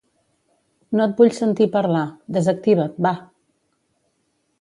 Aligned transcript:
No 0.99 1.03
et 1.09 1.19
vull 1.19 1.33
sentir 1.39 1.67
parlar; 1.75 2.01
desactiva't, 2.37 2.97
va. 3.07 3.13